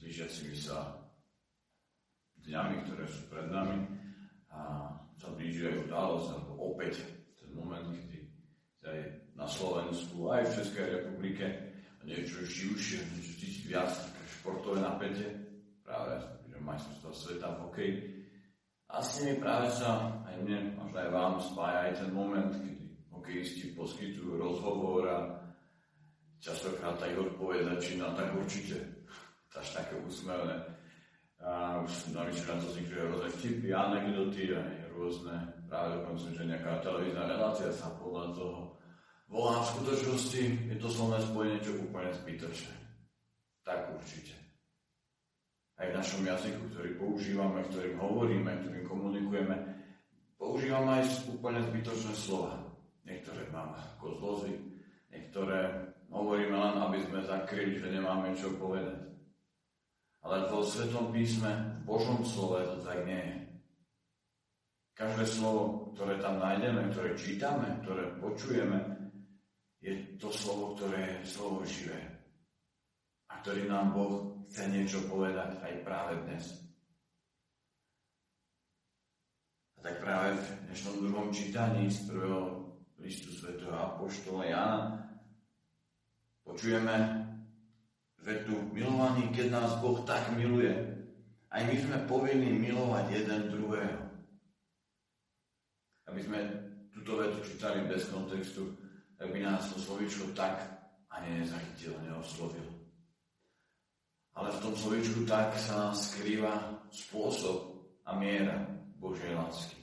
[0.00, 0.98] blížiacimi sa
[2.48, 3.76] dňami, ktoré sú pred nami
[4.48, 7.04] a sa blíži aj udalosť, alebo opäť
[7.36, 8.18] ten moment, kedy
[8.88, 9.00] aj
[9.36, 11.46] na Slovensku, aj v Českej republike.
[12.08, 15.28] Niečo živšie, niečo cítiť viac, také športové napätie,
[15.84, 16.16] práve
[16.48, 17.94] že majstrovstvo sveta v hokeji.
[18.88, 22.88] A s nimi práve sa aj mne, možno aj vám spája aj ten moment, kedy
[23.12, 25.18] hokejisti poskytujú rozhovor a
[26.40, 28.97] častokrát ich odpoveď začína tak určite,
[29.58, 30.56] až také úsmevné.
[31.38, 32.26] A už na
[32.58, 35.34] to vznikli rôzne vtipy, anekdoty, aj rôzne,
[35.70, 38.78] práve dokonca, že nejaká televízna relácia sa podľa toho
[39.30, 42.74] volá v skutočnosti, je to slovné spojenie čo úplne zbytočné.
[43.62, 44.34] Tak určite.
[45.78, 49.56] Aj v našom jazyku, ktorý používame, ktorým hovoríme, ktorým komunikujeme,
[50.34, 52.66] používame aj úplne zbytočné slova.
[53.06, 54.58] Niektoré máme ako zlozy,
[55.14, 55.70] niektoré
[56.10, 59.06] hovoríme len, aby sme zakryli, že nemáme čo povedať.
[60.22, 63.36] Ale vo Svetom písme, v Božom slove to tak nie je.
[64.98, 68.98] Každé slovo, ktoré tam nájdeme, ktoré čítame, ktoré počujeme,
[69.78, 72.02] je to slovo, ktoré je slovo živé.
[73.30, 76.44] A ktorý nám Boh chce niečo povedať aj práve dnes.
[79.78, 84.78] A tak práve v dnešnom druhom čítaní z prvého listu svätého Apoštola Jana
[86.42, 87.27] počujeme
[88.28, 90.76] vetu milovaní, keď nás Boh tak miluje,
[91.48, 94.00] aj my sme povinní milovať jeden druhého.
[96.12, 96.38] Aby sme
[96.92, 98.68] túto vetu čítali bez kontextu,
[99.16, 100.60] tak by nás to slovičko tak
[101.08, 102.68] ani nezachytil, neoslovil.
[104.36, 108.60] Ale v tom slovičku tak sa skrýva spôsob a miera
[109.00, 109.80] Božej lásky.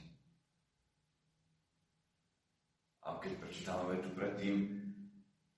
[3.06, 4.54] A keď prečítame vetu predtým,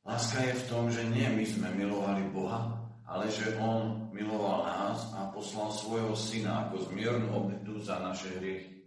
[0.05, 2.78] láska je v tom, že nie my sme milovali Boha,
[3.09, 8.79] ale že On miloval nás a poslal svojho syna ako zmiernu obetu za naše hriechy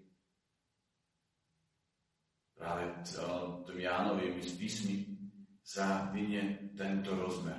[2.61, 2.85] práve
[3.65, 4.97] tým Jánovými spismi
[5.65, 7.57] sa vynie tento rozmer.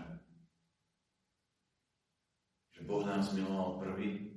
[2.71, 4.31] Že Boh nás miloval prvý,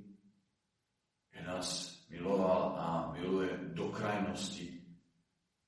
[1.30, 4.82] že nás miloval a miluje do krajnosti.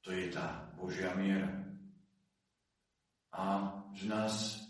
[0.02, 1.54] To je tá Božia miera.
[3.38, 4.66] A že nás,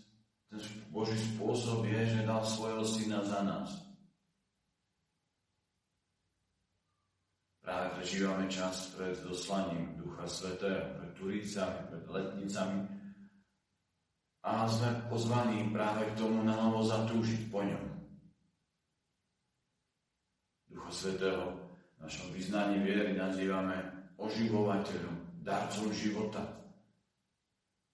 [0.48, 3.68] ten Boží spôsob je, že dal svojho syna za nás.
[7.60, 12.80] Práve prežívame čas pred doslaním Ducha Svetého, pred Turicami, pred letnicami
[14.40, 17.84] a sme pozvaní práve k tomu na novo zatúžiť po ňom.
[20.72, 21.44] Ducha Svetého
[22.00, 23.76] v našom vyznaní viery nazývame
[24.16, 26.40] oživovateľom, darcom života.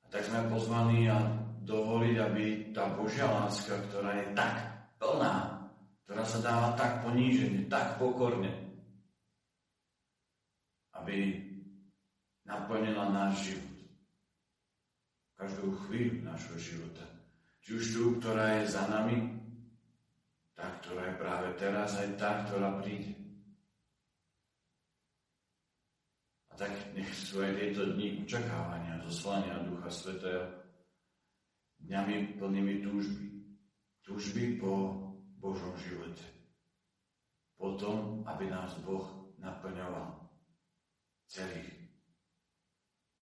[0.05, 1.19] A tak sme pozvaní a
[1.65, 2.45] dovoliť, aby
[2.77, 4.55] tá Božia láska, ktorá je tak
[5.01, 5.65] plná,
[6.05, 8.53] ktorá sa dáva tak ponížene, tak pokorne,
[11.01, 11.41] aby
[12.45, 13.77] naplnila náš život.
[15.35, 17.05] Každú chvíľu nášho života.
[17.65, 19.35] Či už tú, ktorá je za nami,
[20.55, 23.17] tá, ktorá je práve teraz, aj tá, ktorá príde.
[26.53, 30.47] A tak nech aj tieto dni očakávania, zoslania Ducha Svetého
[31.89, 33.27] dňami plnými túžby.
[34.05, 35.01] Túžby po
[35.41, 36.25] Božom živote.
[37.57, 39.05] Po tom, aby nás Boh
[39.41, 40.29] naplňoval
[41.29, 41.84] celých